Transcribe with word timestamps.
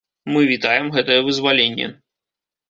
Мы 0.35 0.39
вітаем 0.51 0.89
гэтае 0.95 1.19
вызваленне. 1.27 1.91